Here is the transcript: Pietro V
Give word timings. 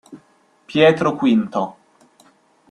Pietro 0.65 1.13
V 1.13 1.45